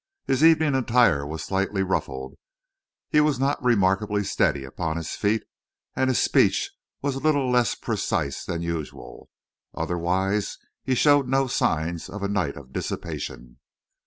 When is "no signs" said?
11.27-12.09